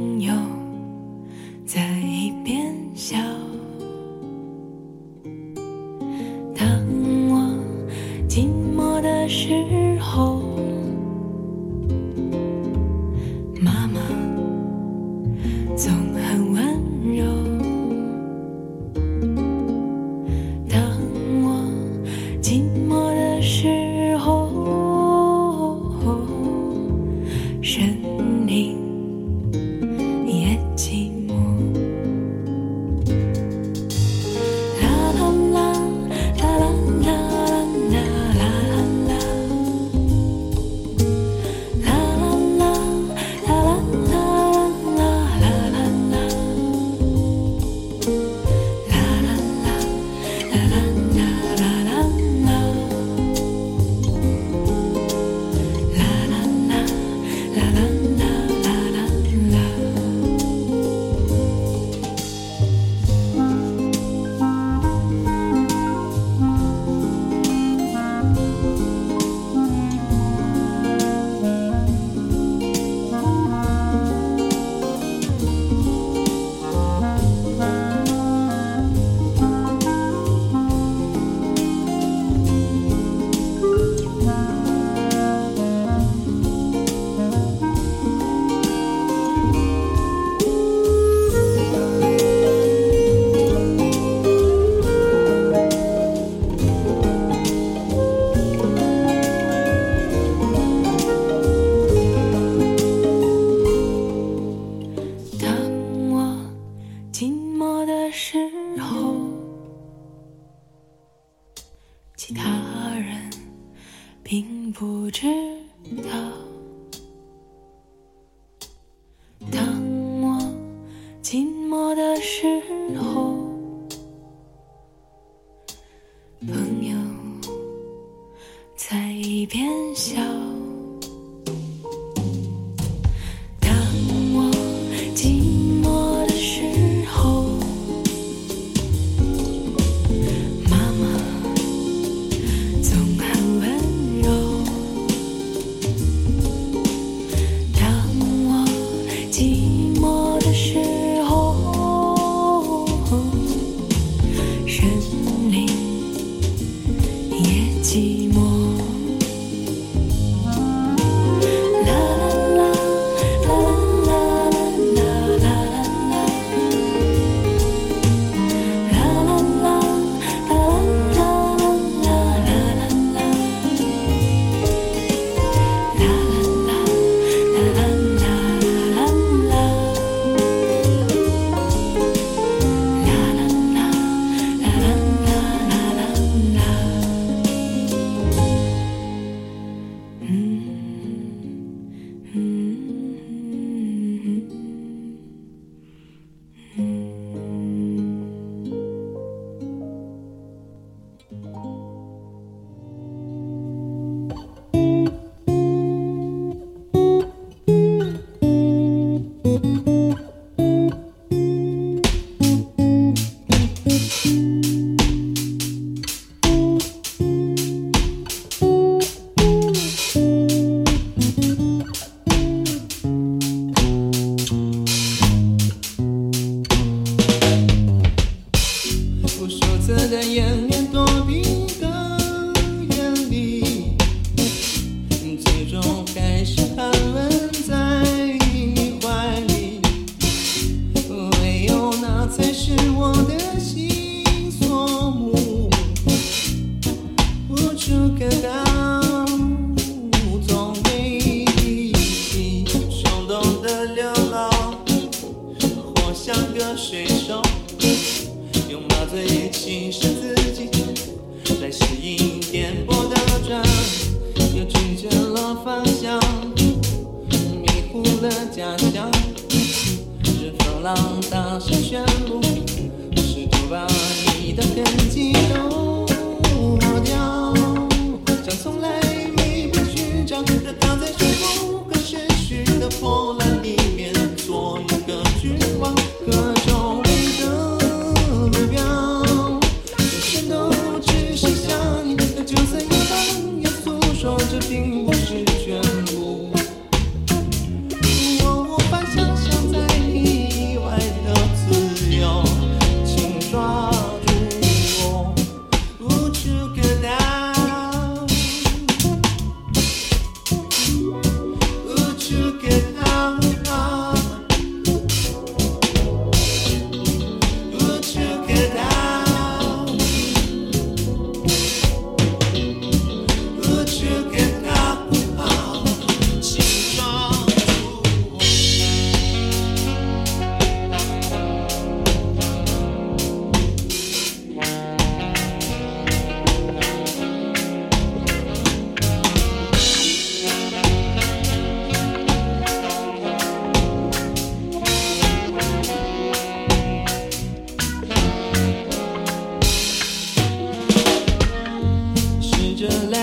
[0.00, 0.29] mm
[50.52, 51.09] la la.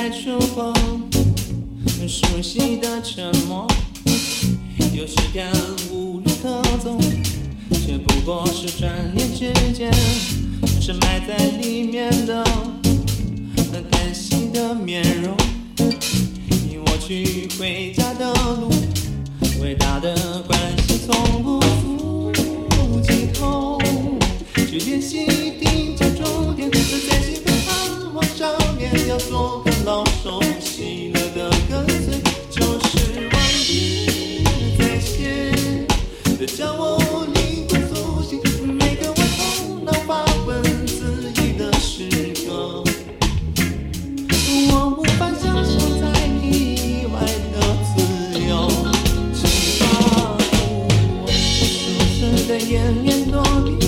[0.09, 0.39] 厨
[2.00, 3.68] 很熟悉的沉默。
[4.95, 5.48] 有时间
[5.92, 6.98] 无路可走，
[7.86, 9.92] 却不过是转眼之间。
[10.80, 12.42] 深埋在里面的，
[13.71, 15.36] 那叹心的面容。
[15.77, 18.71] 你我去回家的路，
[19.62, 20.15] 伟大的
[20.48, 20.57] 关
[20.88, 22.31] 系从不负
[23.03, 23.77] 借头，
[24.56, 25.25] 去练习
[25.60, 29.66] 定着终点，再背起背囊往上面要做。
[30.27, 32.19] 熟悉了的跟随，
[32.50, 34.44] 就是忘记
[34.77, 35.56] 再现。
[36.38, 42.03] 别叫我灵魂苏醒，每个痛到发问，自己的时
[42.45, 42.83] 光。
[44.74, 47.21] 我无法想象在意外
[47.53, 48.83] 的自由，无
[49.79, 51.27] 法我。
[52.19, 53.41] 总是在掩面躲
[53.79, 53.87] 避。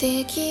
[0.00, 0.47] でき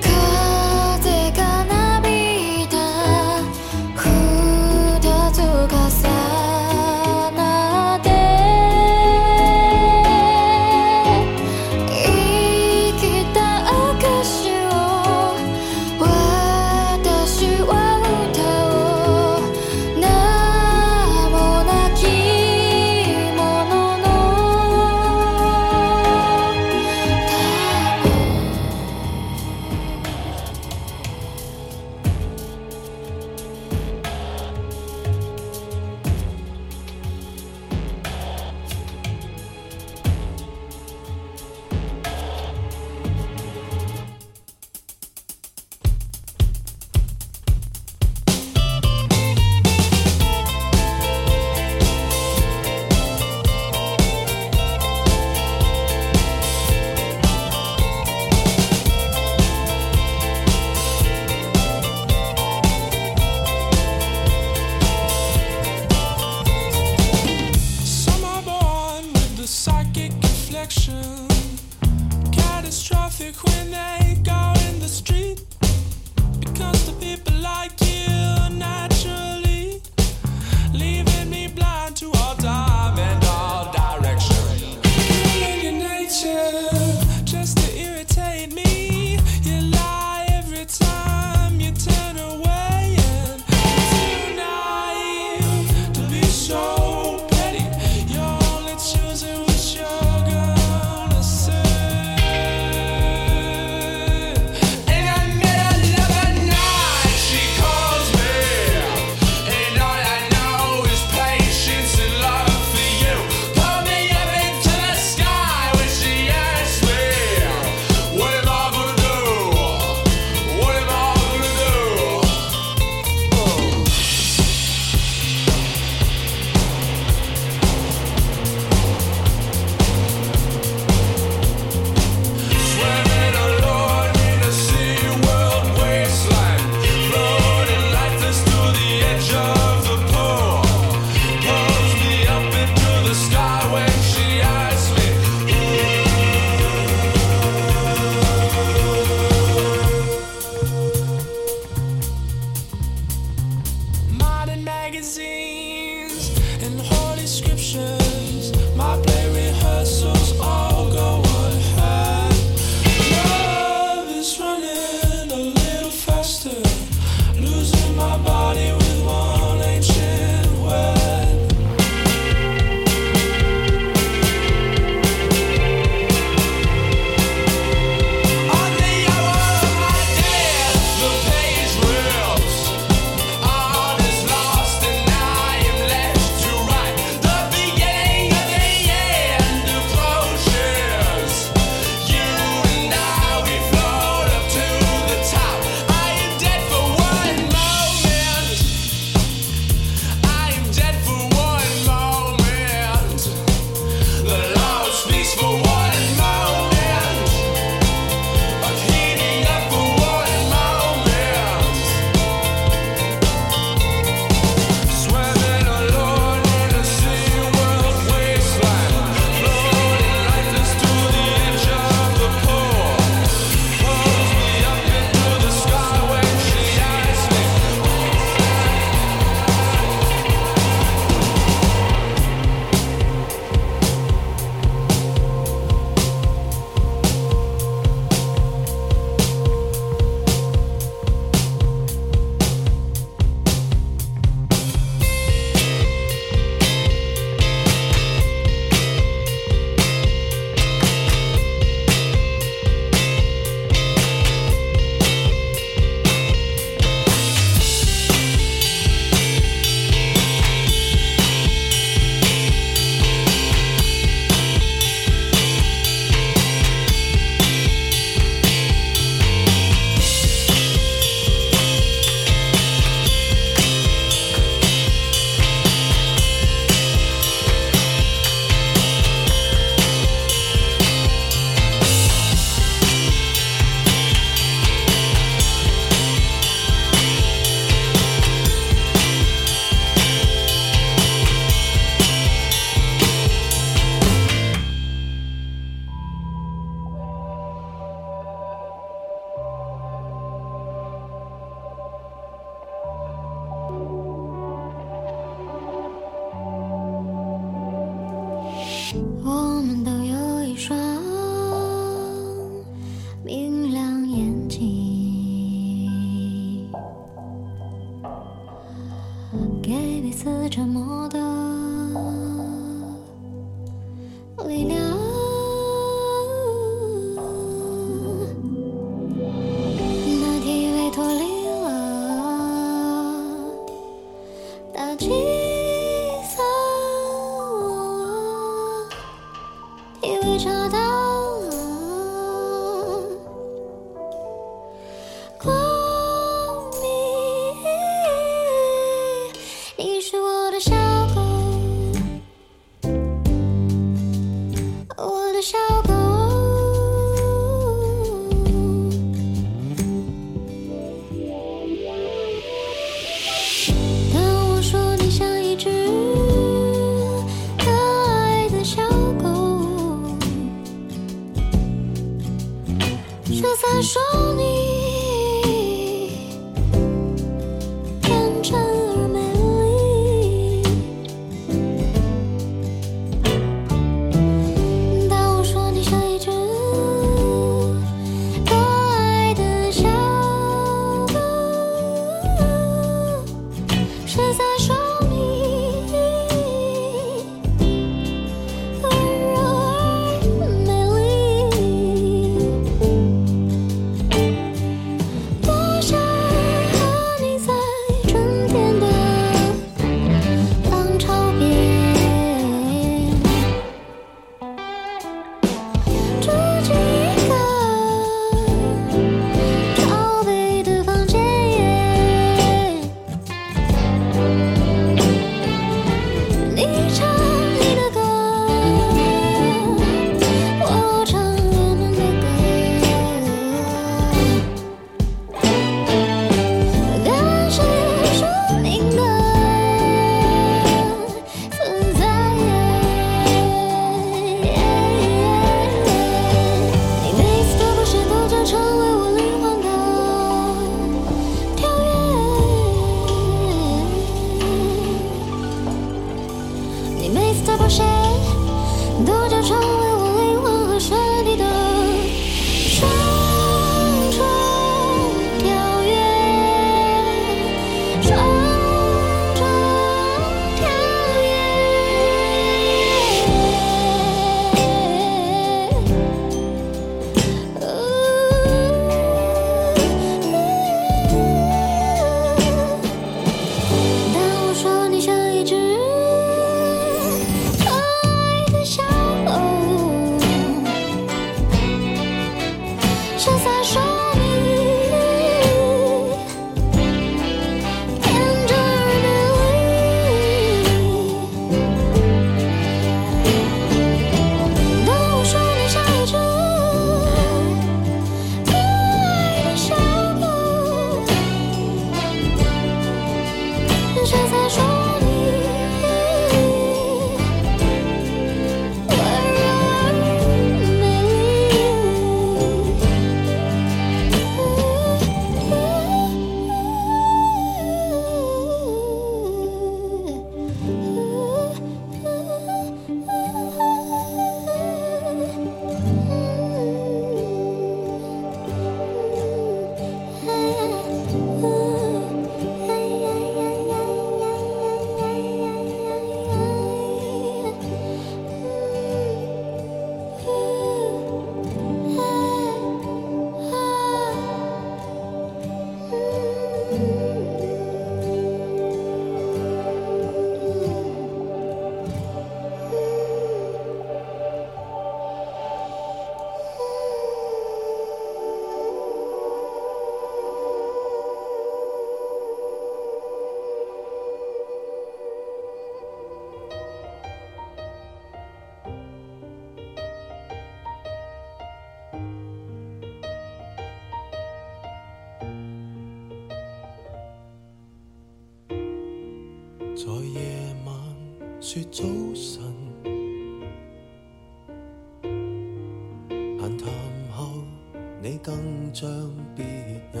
[599.38, 599.46] 别
[599.92, 600.00] 人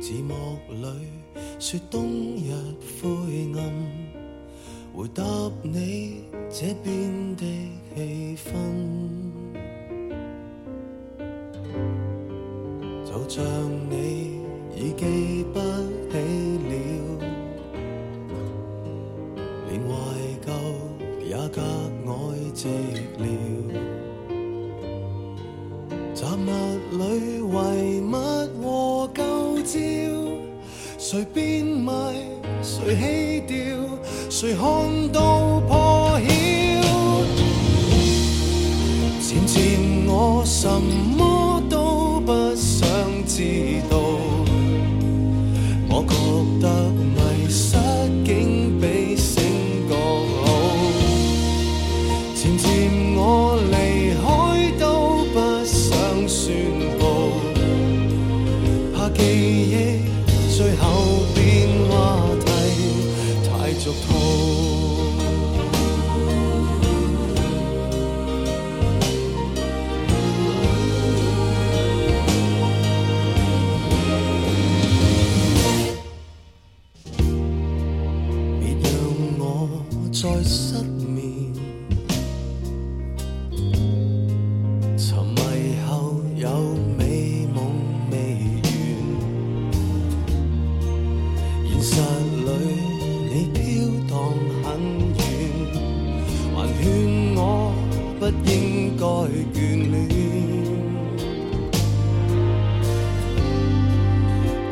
[0.00, 0.32] 字幕
[0.70, 0.86] 里
[1.58, 2.06] 说冬
[2.36, 2.52] 日
[3.02, 3.08] 灰
[3.58, 3.58] 暗，
[4.94, 5.24] 回答
[5.64, 7.44] 你这边的
[7.96, 8.54] 气氛，
[13.04, 13.44] 就像。
[34.46, 34.95] 隨看。
[98.28, 99.04] 不应该
[99.54, 100.08] 眷恋，